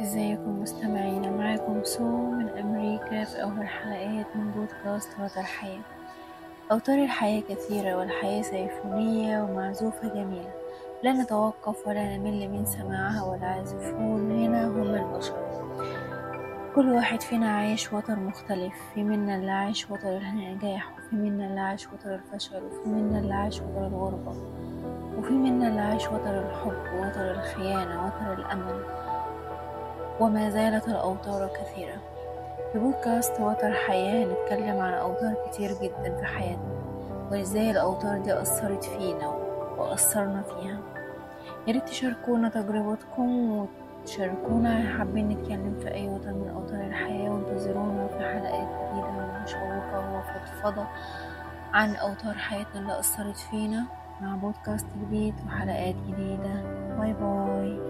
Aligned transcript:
إزيكم 0.00 0.62
مستمعين؟ 0.62 1.36
معاكم 1.36 1.84
سو 1.84 2.30
من 2.30 2.48
أمريكا 2.48 3.24
في 3.24 3.42
أول 3.42 3.66
حلقات 3.66 4.36
من 4.36 4.50
بودكاست 4.50 5.08
وتر 5.20 5.40
الحياة. 5.40 5.80
أوتار 6.72 6.98
الحياة 7.04 7.40
كثيرة 7.48 7.94
والحياة 7.96 8.42
سيفونية 8.42 9.42
ومعزوفة 9.42 10.08
جميلة. 10.08 10.52
لا 11.02 11.12
نتوقف 11.12 11.86
ولا 11.86 12.16
نمل 12.16 12.48
من 12.48 12.66
سماعها 12.66 13.22
والعازفون 13.22 14.30
هنا 14.32 14.66
هم 14.66 14.82
البشر. 14.82 15.36
كل 16.74 16.90
واحد 16.92 17.20
فينا 17.20 17.50
عايش 17.56 17.92
وتر 17.92 18.16
مختلف. 18.20 18.74
في 18.94 19.02
منا 19.02 19.36
اللي 19.36 19.50
عايش 19.50 19.90
وتر 19.90 20.16
النجاح 20.16 20.92
وفي 20.98 21.16
منا 21.16 21.46
اللي 21.46 21.60
عايش 21.60 21.86
وتر 21.92 22.14
الفشل 22.14 22.62
وفي 22.64 22.88
منا 22.88 23.18
اللي 23.18 23.34
عايش 23.34 23.60
وتر 23.60 23.86
الغربة 23.86 24.34
وفي 25.18 25.32
منا 25.32 25.68
اللي 25.68 25.80
عايش 25.80 26.06
وتر 26.06 26.38
الحب 26.48 26.94
وتر 26.94 27.30
الخيانة 27.30 28.06
وتر 28.06 28.32
الأمل 28.32 28.84
وما 30.20 30.50
زالت 30.50 30.88
الأوتار 30.88 31.48
كثيرة. 31.48 31.96
في 32.72 32.78
بودكاست 32.78 33.40
وتر 33.40 33.72
حياة 33.72 34.24
هنتكلم 34.24 34.78
عن 34.80 34.92
أوتار 34.94 35.34
كتير 35.48 35.70
جدا 35.82 36.16
في 36.16 36.24
حياتنا 36.24 36.80
وإزاي 37.30 37.70
الأوتار 37.70 38.18
دي 38.18 38.40
أثرت 38.42 38.84
فينا 38.84 39.28
وأثرنا 39.78 40.42
فيها. 40.42 40.78
ياريت 41.66 41.88
تشاركونا 41.88 42.48
تجربتكم 42.48 43.50
وتشاركونا 44.02 44.98
حابين 44.98 45.28
نتكلم 45.28 45.76
في 45.80 45.94
أي 45.94 46.08
وتر 46.08 46.32
من 46.32 46.48
أوتار 46.56 46.80
الحياة 46.80 47.30
وانتظرونا 47.30 48.06
في 48.06 48.18
حلقات 48.18 48.68
جديدة 48.68 49.42
مشوقة 49.44 50.18
وفضفضة 50.18 50.86
عن 51.72 51.94
أوتار 51.96 52.34
حياتنا 52.34 52.80
اللي 52.80 52.98
أثرت 52.98 53.36
فينا 53.36 53.84
مع 54.20 54.36
بودكاست 54.36 54.86
جديد 55.06 55.34
وحلقات 55.46 55.94
جديدة. 56.08 56.62
باي 56.98 57.12
باي 57.12 57.89